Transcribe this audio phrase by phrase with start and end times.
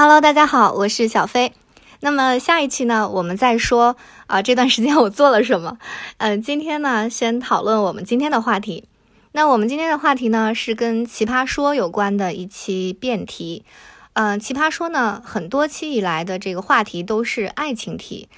[0.00, 1.52] Hello，大家好，我是小飞。
[1.98, 3.96] 那么下一期呢，我们再说
[4.28, 5.76] 啊，这段时间我做了什么？
[6.18, 8.84] 嗯，今天呢，先讨论我们今天的话题。
[9.32, 13.64] 那我们今天的话题呢，是跟奇葩说有关的一期辩题。
[14.12, 18.28] 嗯，奇葩说呢，很多期以来的这个话题都是爱情题。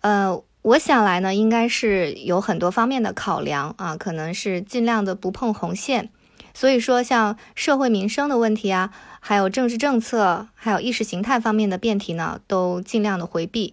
[0.00, 6.10] 呃，我想来呢，应该是有很多方面的考量啊，可能是尽量的不碰红线。
[6.56, 8.92] 所以说，像社会民生的问题啊，
[9.26, 13.72] 还有政治政策，还有意识形态方面的辩题呢，都尽量的回避。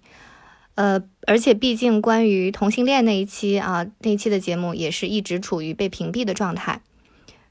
[0.76, 6.82] 呃，而且毕竟关于同性恋那一期啊，那一期的节目也是一直处于被屏蔽的状态。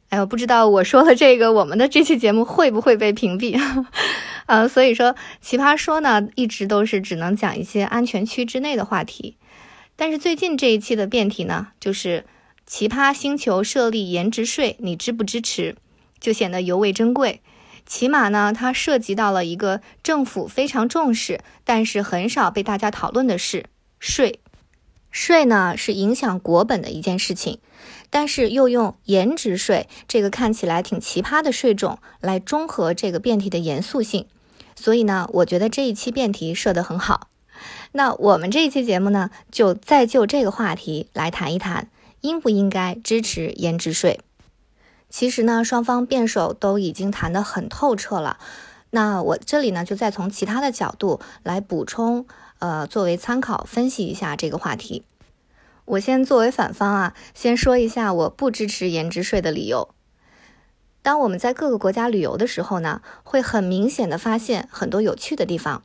[0.08, 3.60] 哎呦，不知道我说了这个，我们的这期节目会不会被屏蔽？
[4.46, 9.36] 呃，所以说奇葩说呢，一直都是只能讲一些安全区之内的话题。
[9.94, 12.24] 但是最近这一期的辩题呢，就是。
[12.66, 15.74] 奇葩星球设立颜值税，你支不支持？
[16.20, 17.40] 就显得尤为珍贵。
[17.90, 23.66] 起码呢，它涉及到了一个政府非常重视，但是很少被大家讨论的事——
[23.98, 24.38] 税。
[25.10, 27.58] 税呢是影响国本的一件事情，
[28.08, 34.28] 但是又用颜值税这个看起来挺奇葩的税种来中和这个辩题的严肃性。
[34.76, 37.26] 所以呢，我觉得这一期辩题设得很好。
[37.90, 41.88] 那我们这一期节目呢，就再就这个话题来谈一谈。
[42.20, 44.20] 应不应该支持颜值税？
[45.10, 48.38] 其实呢，双方辩手都已经谈得很透彻了。
[48.90, 52.26] 那我这里呢，就再从其他的角度来补充，
[52.60, 55.04] 呃，作为参考分析一下这个话题。
[55.84, 59.92] 我先作为反方啊，先说一下我不支持颜值税的理由。
[61.02, 65.82] 当我们在各个国家旅游的时候呢，会很明显的发现很多有趣的地方。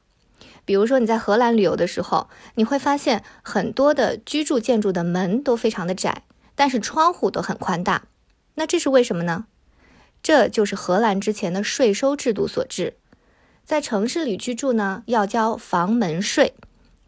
[0.66, 6.24] 比如说你在荷兰旅游的时候，你会发现很多的居住建筑的门都非常的窄，
[6.56, 8.04] 但是窗户都很宽大。
[8.56, 9.46] 那这是为什么呢？
[10.24, 12.96] 这就是荷兰之前的税收制度所致。
[13.64, 16.56] 在城市里居住呢，要交房门税，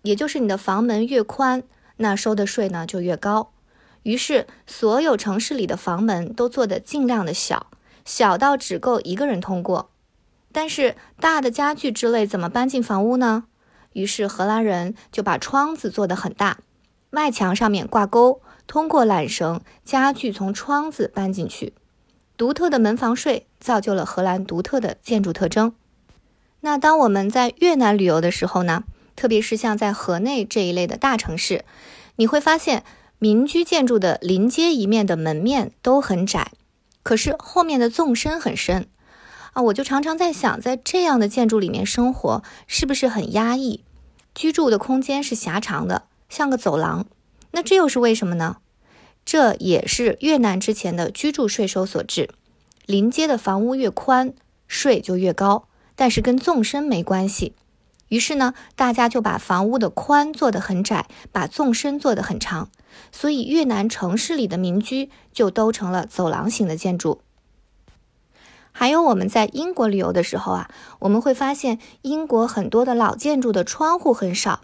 [0.04, 1.64] 也就是你的房门越宽，
[1.98, 3.52] 那收的税呢就越高。
[4.04, 7.68] 于是所有城市里的房门都做得尽量的小，
[8.06, 9.90] 小到只够一个人通过。
[10.52, 13.46] 但是大的家具之类怎么搬进房屋呢？
[13.94, 16.60] 于是荷兰人就把窗子做得很大，
[17.12, 21.74] 外墙上面挂钩，通过缆绳，家具从窗子搬进去。
[22.38, 25.74] 独特的门房税造就了荷兰独特的建筑特征。
[26.60, 28.84] 那当我们在越南旅游的时候呢？
[29.16, 31.66] 特别是像在河内这一类的大城市，
[32.18, 32.84] 你会发现
[33.18, 36.52] 民居建筑的临街一面的门面都很窄，
[37.02, 38.88] 可是后面的纵深很深。
[39.54, 43.84] 啊，我就常常在想，在这样的建筑里面生活是不是很压抑？
[44.36, 47.08] 居住的空间是狭长的，像个走廊。
[47.58, 48.58] 那这又是为什么呢？
[49.26, 52.30] 这也是越南之前的居住税收所致。
[52.86, 54.36] 临街的房屋越宽，
[54.68, 57.56] 税就越高，但是跟纵深没关系。
[58.10, 62.70] 于是呢，大家就把房屋的宽做得很窄，把纵深做得很长，
[63.12, 67.22] 所以越南城市里的民居就都成了走廊型的建筑。
[68.72, 70.70] 还有我们在英国旅游的时候啊，
[71.00, 74.62] 我们会发现英国很多的老建筑的窗户很少，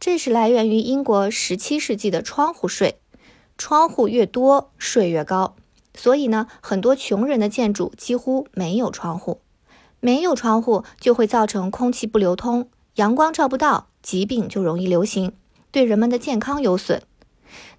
[0.00, 3.00] 这是来源于英国十七世纪的窗户税，
[3.56, 5.56] 窗户越多税越高，
[5.92, 9.40] 所以呢，很多穷人的建筑几乎没有窗户，
[9.98, 15.32] 没有窗户就会造成空气不流通，阳光照不到，疾病就容易流行，
[15.72, 17.02] 对人们的健康有损。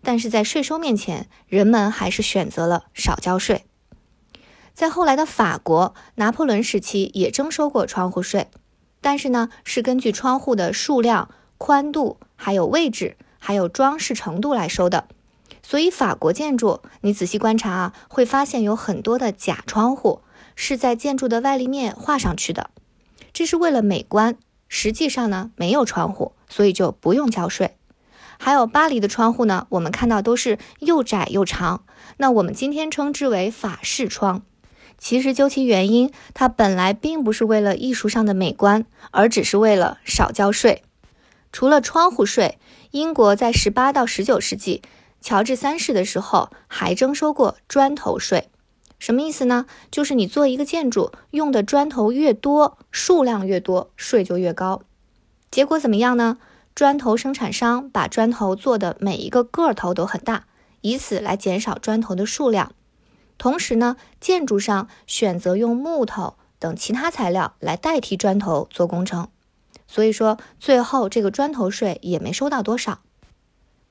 [0.02, 3.64] 但是在税收面前，人们还是选择了少交税。
[4.74, 8.48] 在后来的法国，拿破仑时期也征收过窗户税，
[9.00, 15.06] 但是呢，是根据窗户的数量、宽度、还有位置、还有装饰程度来收的。
[15.62, 20.22] 所以法国建筑，你仔细观察啊，会发现有很多的假窗户
[20.56, 22.72] 是在建筑的外立面画上去的，
[23.32, 24.36] 这是为了美观。
[24.68, 27.76] 实际上呢，没有窗户，所以就不用交税。
[28.40, 31.84] 还有巴黎的窗户呢，我们看到都是又窄又长，
[32.18, 34.44] 那我们今天称之为法式窗。
[34.98, 40.84] 其实究其原因，它本来并不是为了艺术上的美观，而只是为了少交税。
[41.52, 42.60] 除了窗户税，
[42.92, 44.82] 英国在十八到十九世纪，
[45.22, 48.50] 乔治三世的时候还征收过砖头税。
[49.00, 49.66] 什么意思呢？
[49.90, 54.82] 就是你做一个建筑用的砖头越多，数量越多，税就越高。
[55.50, 56.38] 结果怎么样呢？
[56.76, 60.46] 砖头生产商把砖头做的每一个个头都很大，
[60.82, 62.74] 以此来减少砖头的数量。
[63.38, 69.30] 同时呢，建筑商选择用木头等其他材料来代替砖头做工程，
[69.92, 73.00] 所以说最后这个砖头税也没收到多少。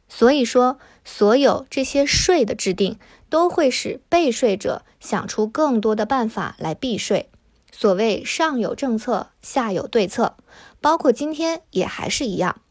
[0.08, 2.98] 所以说，所有这些税的制定
[3.28, 7.28] 都会使被税者想出更多的办法来避税，
[7.70, 10.36] 所谓上有政策，下有对策，
[10.80, 12.62] 包括今天也还是一样。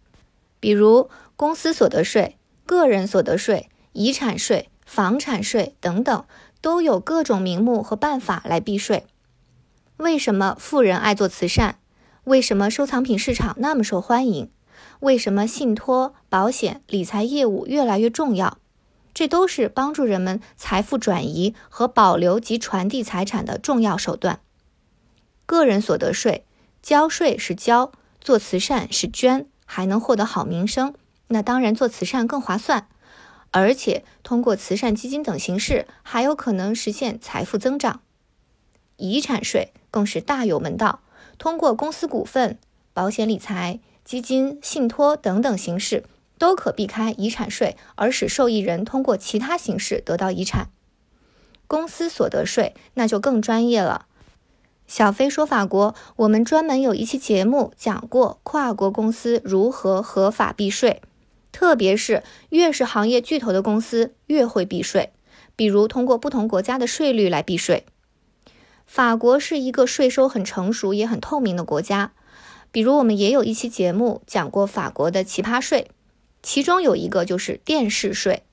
[0.60, 6.26] 比如公司所得税、个人所得税、遗产税、房产税等等，
[6.60, 9.06] 都有各种名目和办法来避税。
[9.98, 11.78] 为什么富人爱做慈善？
[12.28, 14.52] 为什么收藏品市场那么受欢迎？
[15.00, 18.58] 为什么信托、保险、理财业务越来越重要？
[19.14, 24.42] 这都是帮助人们财富转移和保留及传递财产的重要手段。
[25.46, 26.44] 个人所得税
[26.82, 30.94] 交税是交，做慈善是捐，还能获得好名声，
[31.30, 32.90] 那当然做慈善更划算。
[33.52, 38.02] 而且通过慈善基金等形式，还有可能实现财富增长。
[38.98, 41.00] 遗产税更是大有门道，
[41.38, 42.58] 通过公司股份、
[42.94, 46.04] 保险理财、基金、信托等等形式，
[46.38, 50.70] 都可避开遗产税，而使受益人通过其他形式得到遗产。
[51.68, 54.06] 公司所得税那就更专业了。
[54.88, 61.02] 小飞说法国，我们专门有一期节目讲过跨国公司如何合法避税，
[61.52, 65.12] 特别是越是行业巨头的公司越会避税，
[65.58, 67.86] 比如通过不同国家的税率来避税。
[68.88, 72.14] 法国是一个税收很成熟也很透明的国家，
[72.72, 75.92] 比如我们也有一期节目讲过法国的奇葩税，
[76.42, 78.44] 其中有一个就是电视税，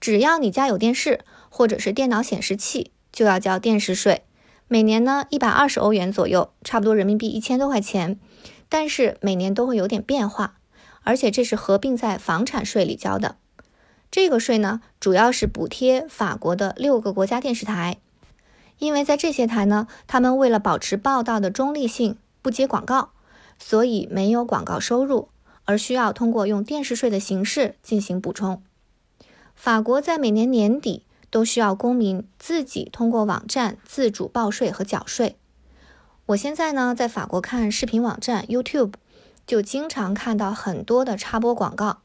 [0.00, 4.22] 只要你家有电视或者是电脑显示器，就要交电视税。
[4.68, 8.18] 每年呢，一百二十欧元左右，差不多人民币一千多块钱。
[8.68, 10.58] 但是每年都会有点变化，
[11.02, 13.36] 而且这是合并在房产税里交的。
[14.10, 17.98] 这个税呢，主要是补贴法国的六个国家电视台，
[18.78, 23.10] 因为在这些台呢，他们为了保持报道的中立性，不接广告，
[23.58, 25.28] 所以没有广告收入，
[25.64, 28.62] 而需要通过用电视税的形式进行补充。
[29.54, 31.04] 法国在每年年底。
[31.28, 35.36] 都需要公民自己通过网站自主报税和缴税。
[36.26, 38.92] 我现在呢，在法国看视频网站 YouTube，
[39.46, 41.98] 就经常看到很多的插播广告。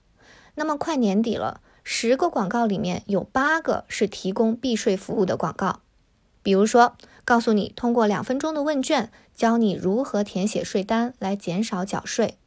[0.56, 5.80] 那么快年底了，十个广告里面有八个是提供避税服务的广告。
[6.44, 12.38] 比如说，告诉你通过两分钟的问卷，教你如何填写税单来减少缴税。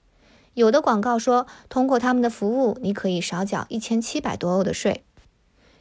[0.55, 5.05] 有的广告说，通过他们的服务，你可以少缴一千七百多欧的税。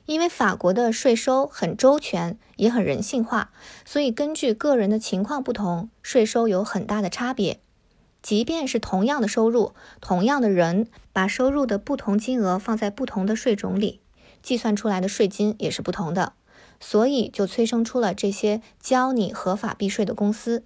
[0.06, 3.52] 因为法国的税收很周全，也很人性化，
[3.86, 7.62] 所以根据个人的情况不同，税收有很大的差别。
[8.22, 14.02] 即便是同样的收入，同样的人，把收入的不同金额放在不同的税种里，
[14.42, 16.34] 计算出来的税金也是不同的。
[16.86, 20.66] 所以就催生出了这些教你合法避税的公司。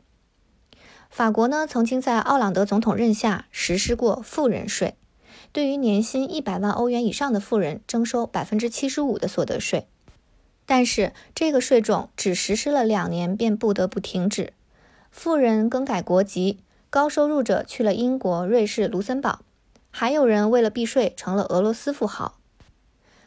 [1.12, 4.96] 法国呢，曾经在奥朗德总统任下实施过富人税。
[5.52, 9.88] 对于年薪一百万欧元以上的富人征收百分之七十五的所得税，
[10.66, 14.54] 但是这个税种只实施了两年便不得不停止。
[15.12, 16.58] 富人更改国籍，
[16.90, 19.42] 高收入者去了英国、瑞士、卢森堡，
[19.92, 22.40] 还有人为了避税成了俄罗斯富豪。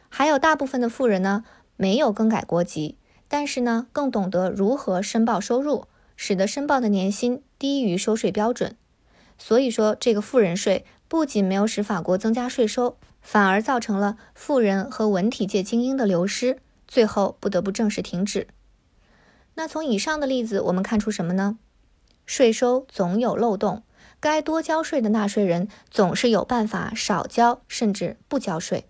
[0.09, 1.45] 还有大部分的富人呢，
[1.81, 2.95] 没有更改国籍，
[3.27, 8.77] 但是呢，更懂得如何申报收入，使得申报的年薪低于收税标准。
[9.39, 10.85] 所以说，这个富人税。
[11.07, 18.47] 不仅没有使法国增加税收，反而造成了富人和文体界精英的流失，最后不得不正式停止。
[19.55, 21.57] 那从以上的例子，我们看出什么呢？
[22.25, 23.83] 税收总有漏洞，
[24.21, 28.85] 该多交税的纳税人总是有办法少交，甚至不交税，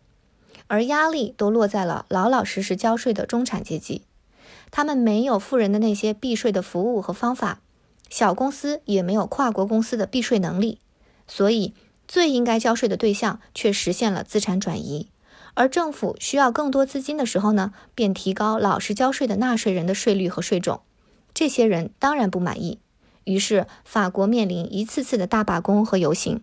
[0.72, 4.04] 而压力都落在了老老实实交税的中产阶级，
[4.72, 7.60] 他们没有富人的那些避税的服务和方法，
[8.10, 10.80] 小公司也没有跨国公司的避税能力，
[11.28, 11.74] 所以。
[12.08, 15.08] 最应该交税的对象却实现了资产转移，
[15.54, 20.82] 而政府需要更多资金的时候呢，便提高老实交税的纳税人的税率和税种。
[21.34, 22.80] 这些人当然不满意，
[23.24, 26.42] 于是法国面临一次次的大罢工和游行。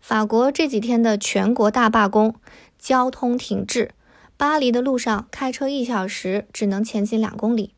[0.00, 2.36] 法国这几天的全国大罢工，
[2.80, 3.92] 交通停滞，
[4.36, 7.74] 巴黎的路上开车一小时只能前进两公里。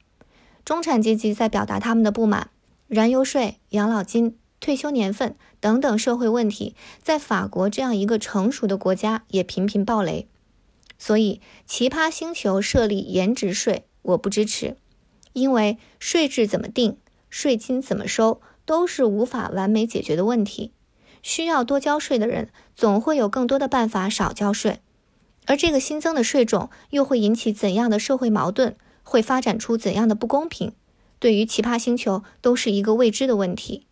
[0.65, 2.51] 中产阶级在表达他们的不满，
[2.87, 4.39] 燃油税、养老金。
[4.61, 10.29] 退休年份等等社会问题，在法国这样一个成熟的国家也频频爆雷，
[10.97, 14.77] 所以奇葩星球设立颜值税，我不支持，
[15.33, 16.97] 因为税制怎么定，
[17.29, 20.71] 税金怎么收，都是无法完美解决的问题。
[21.25, 24.79] 需要多交税的人，总会有更多的办法少交税，
[25.47, 30.73] 而这个新增的税种又会引起怎样的社会矛盾，会发展出怎样的不公平，
[31.19, 33.87] 对于奇葩星球都是一个未知的问题。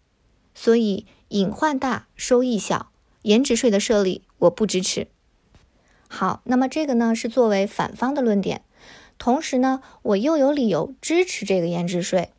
[0.55, 2.91] 所以隐患大，收益小，
[3.23, 5.09] 颜值税的设立我不支持。
[6.09, 8.63] 好，那么这个呢是作为反方的论点，
[9.19, 12.31] 同时呢我又有理由支持这个颜值税，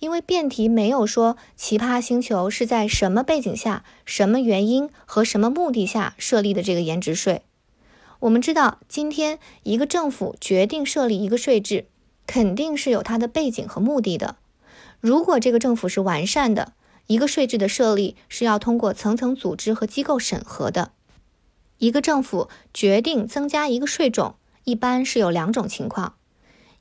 [0.00, 7.42] 因为辩题没有说奇葩星球是在什么背景下、什么原因和什么目的下设立的这个颜值税。
[8.22, 11.86] 我们知道，今天一个政府决定设立一个税制，
[12.24, 14.36] 肯定是有它的背景和目的的。
[15.00, 16.72] 如果这个政府是完善的，
[17.08, 20.92] 一个税制的设立是要通过层层组织和机构审核的。
[21.78, 26.14] 一个政府决定增加一个税种，一般是有两种情况：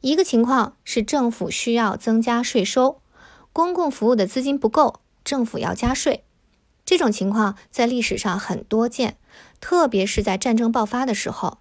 [0.01, 3.01] 一个情况是政府需要增加税收。
[3.51, 6.24] 公共服务的资金不够，政府要加税，
[6.86, 9.17] 这种情况在历史上很多见，
[9.62, 11.60] 特别是在战争爆发的时候，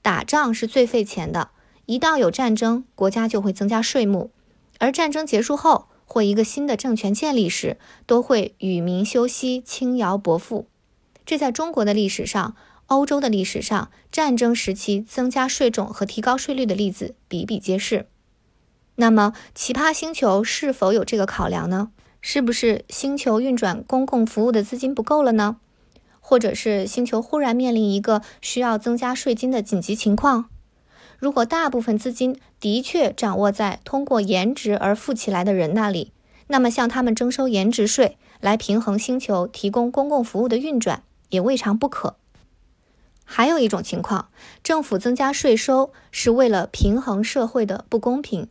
[0.00, 1.50] 打仗是最费钱的。
[1.86, 4.30] 一到有战争，国家就会增加税目；
[4.78, 10.66] 而战争结束后，或一个新的政权建立时，都会与民休息，轻徭薄赋。
[11.26, 12.56] 这在中国的历史上、
[12.86, 18.06] 欧洲的历史上，战争时期增加税种和提高税率的例子比比皆是。
[18.96, 21.90] 那么，奇葩星球是否有这个考量呢？
[22.20, 25.56] 是不是星球运转公共服务的资金不够了呢？
[26.24, 30.46] 或者是星球忽然面临一个需要增加税金的紧急情况？
[31.18, 36.12] 如果大部分资金的确掌握在通过颜值而富起来的人那里，
[36.46, 42.16] 那么向他们征收颜值税来平衡星球提供公共服务的运转，也未尝不可。
[43.24, 44.28] 还有一种情况，
[44.62, 48.48] 政府增加税收是为了平衡社会的不公平。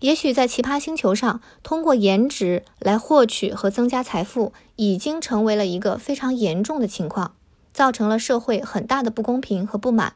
[0.00, 7.34] 也许在奇葩星球上，通过颜值来获取和增加财富，已经成为了一个非常严重的情况，
[7.72, 10.14] 造成了社会很大的不公平和不满。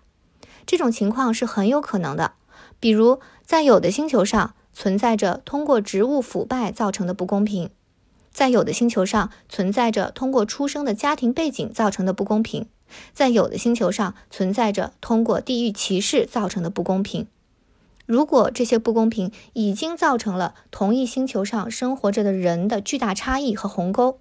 [0.67, 2.33] 这种情况是很有可能的，
[2.79, 7.71] 比如在有的星球上存在着通过职务腐败造成的不公平，
[8.31, 12.69] 在有的星球上存在着通过出生的家庭背景造成的不公平，
[13.15, 17.27] 在有的星球上存在着通过地域歧视造成的不公平。
[18.11, 24.19] 如果这些不公平已经造成了同一星球上生活着的人的巨大差异和鸿沟，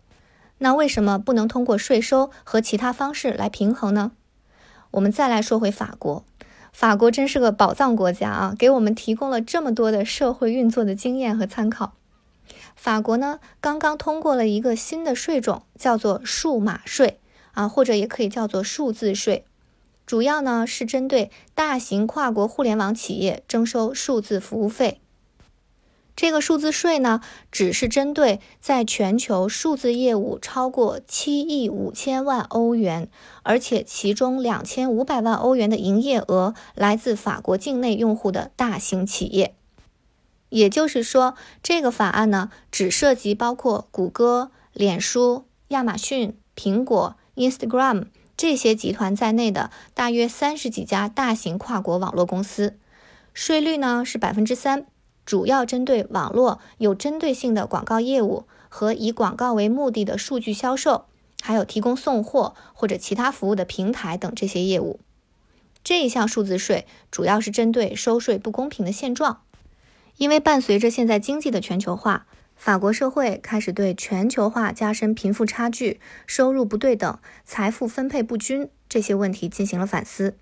[0.60, 4.12] 那为什么不能通过税收和其他方式来平衡呢？
[4.92, 6.24] 我们再来说回法国，
[6.72, 11.94] 法国真是个宝藏国家啊，给我们提供了这么多的社会运作的经验和参考。
[12.76, 17.20] 法国呢，刚刚通过了一个新的税种，叫做数码税
[17.54, 19.46] 啊，或者也可以叫做数字税。
[20.10, 25.02] 主要呢是针对大型跨国互联网企业征收数字服务费。
[26.16, 33.08] 这个数字税呢，只是针对在全球数字业务超过七亿五千万欧元，
[33.44, 39.54] 而且其中两千五百万欧元的营业额来自法国境内用户的大型企业。
[40.50, 48.08] 也就是说，这个法案呢，只涉及包括谷歌、脸书、亚马逊、苹果、Instagram。
[48.40, 52.80] 这些集团在内的大约三十几家大型跨国网络公司，
[53.34, 54.86] 税率呢是百分之三，
[55.26, 61.08] 主要针对网络有针对性的广告业务和以广告为目的的数据销售，
[61.42, 65.02] 还有提供送货或者其他服务的平台等这些业务。
[65.84, 69.42] 这一项数字税主要是针对收税不公平的现状，
[70.16, 72.26] 因为伴随着现在经济的全球化。
[72.60, 75.98] 法国社会开始对全球化加深贫富差距、
[76.28, 80.36] 收入不对等、财富分配不均这些问题进行了反思。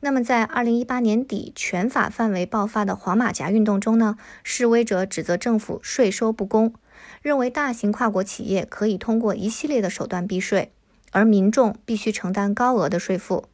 [0.00, 6.74] 那么，在二零一八年底全法范围爆发的黄马甲运动中呢，示威者指责政府税收不公，
[7.22, 10.72] 认为大型跨国企业可以通过一系列的手段避税，
[11.12, 13.44] 而民众必须承担高额的税负，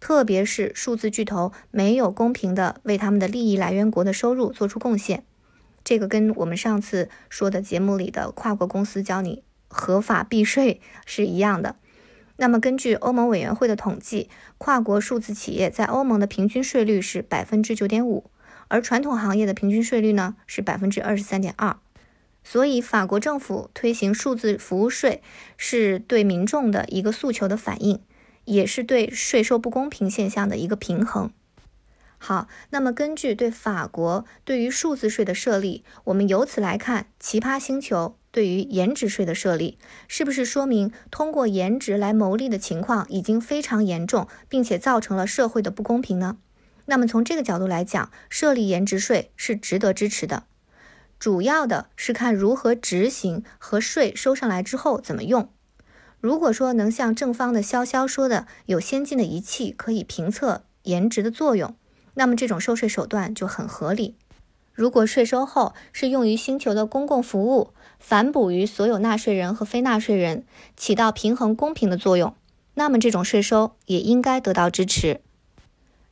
[0.00, 5.24] 特别是数字巨头没有公平的为他们的利益来源国的收入做出贡献。
[5.90, 11.74] 这个跟我们上次说的节目里的跨国公司教你合法避税是一样的。
[12.36, 18.30] 那么，根据欧盟委员会的统计，跨国数字企业在欧盟的平均税率是百分之九点五，
[18.68, 21.76] 而传统行业的平均税率呢是百分之二十三点二。
[22.44, 25.20] 所以，法国政府推行数字服务税
[25.56, 28.00] 是对民众的一个诉求的反应，
[28.44, 31.32] 也是对税收不公平现象的一个平衡。
[32.22, 46.36] 好，那么根据对法国对于数字税的设立，我们由此来看，奇葩星球对于颜值税的设立，是不是说明通过颜值来牟利的情况已经非常严重，并且造成了社会的不公平呢？
[46.84, 50.44] 那么从这个角度来讲，设立颜值税是值得支持的，
[51.18, 55.48] 主要的是看如何执行和税收上来之后怎么用。
[56.20, 61.74] 如果说能像正方的潇潇说的，有先进的仪器可以评测颜值的作用。
[62.14, 64.14] 那么这种收税手段就很合理。
[64.72, 70.44] 如果税收后是用于星球的公共服务，反哺于所有纳税人和非纳税人，
[70.76, 72.34] 起到平衡公平的作用，
[72.74, 75.20] 那么这种税收也应该得到支持。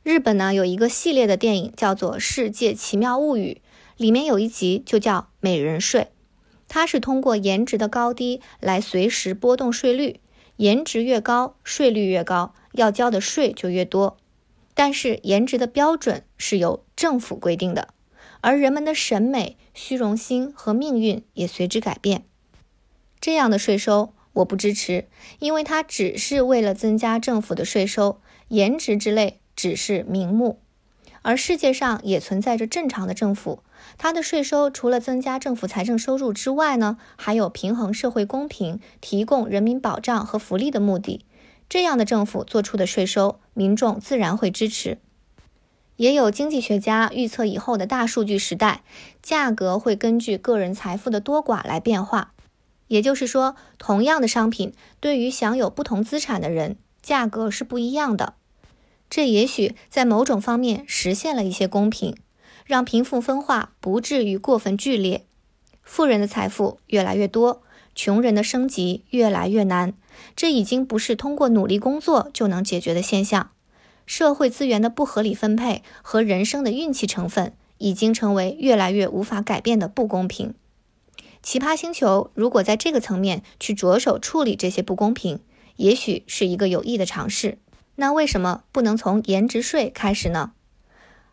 [0.03, 3.61] 日本呢有一个系列的电影叫做《世界奇妙物语》，
[3.97, 6.09] 里面有一集就叫美人税，
[6.67, 10.19] 它是通过颜值的高低来随时波动税率，
[10.57, 14.17] 颜值越高，税率越高，要交的税就越多。
[14.79, 17.89] 但是颜值的标准是由政府规定的，
[18.39, 22.23] 而人们的审美、虚荣心和命运也随之改变。
[23.19, 25.09] 这样的税收我不支持，
[25.39, 30.61] 因为它只是为了增加政府的税收，颜值之类只是名目。
[31.23, 33.61] 而世界上也存在着正常的政府。
[33.97, 41.25] 它的税收除了增加政府财政收入之外呢，还有平衡社会公平、提供人民保障和福利的目的。
[41.69, 44.97] 这样的政府做出的税收，民众自然会支持。
[45.95, 48.81] 也有经济学家预测，以后的大数据时代，
[49.21, 52.33] 价格会根据个人财富的多寡来变化。
[52.87, 58.33] 也就是说，同样的商品，对于享有不同资产的人，价格是不一样的。
[59.09, 62.17] 这也许在某种方面实现了一些公平。
[62.65, 65.25] 让贫富分化不至于过分剧烈，
[65.81, 67.63] 富人的财富越来越多，
[68.01, 69.93] 穷人的升级越来越难。
[70.33, 73.51] 这已经不是通过努力工作就能解决的现象。
[74.05, 80.53] 社会资源的不合理分配和人生的运气成分，已经成为越来越无法改变的不公平。
[81.43, 85.41] 奇葩星球如果在这个层面去着手处理这些不公平，
[85.75, 87.57] 也许是一个有益的尝试。
[87.95, 90.53] 那为什么不能从颜值税开始呢？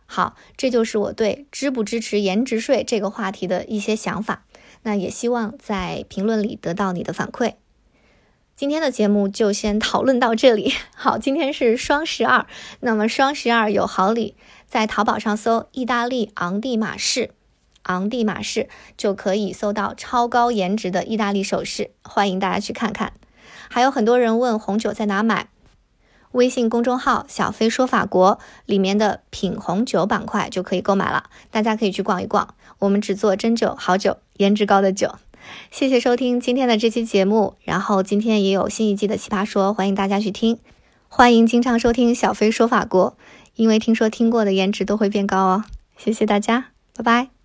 [0.07, 4.46] 好，这就是我对支不支持颜值税这个话题的一些想法。
[4.87, 7.55] 那也希望在评论里得到你的反馈。
[8.55, 10.73] 今天的节目就先讨论到这里。
[10.95, 12.47] 好，今天是双十二，
[12.79, 14.37] 那么双十二有好礼，
[14.69, 17.33] 在淘宝上搜“意大利昂蒂马仕”，
[17.83, 23.13] 昂蒂马仕就可以搜到超高颜值的意大利首饰，欢迎大家去看看。
[23.69, 25.49] 还有很多人问红酒在哪买。
[26.37, 32.55] 微信公众号“小飞说法国”里面的品红酒板块就可以购买了，大家可以去逛一逛。
[32.79, 35.17] 我们只做真酒、好酒、颜值高的酒。
[35.71, 40.59] 谢谢收听今天的这期节目，然后今天也有新一季的奇葩说，欢迎大家去听。
[41.09, 43.17] 欢迎经常收听小飞说法国，
[43.55, 45.65] 因为听说听过的颜值都会变高哦。
[45.97, 47.36] 谢谢大家，拜拜。